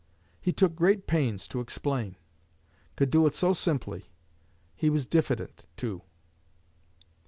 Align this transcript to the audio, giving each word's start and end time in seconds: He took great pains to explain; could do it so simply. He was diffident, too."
He 0.39 0.51
took 0.51 0.73
great 0.75 1.05
pains 1.05 1.47
to 1.49 1.59
explain; 1.59 2.15
could 2.95 3.11
do 3.11 3.27
it 3.27 3.35
so 3.35 3.53
simply. 3.53 4.05
He 4.75 4.89
was 4.89 5.05
diffident, 5.05 5.67
too." 5.77 6.01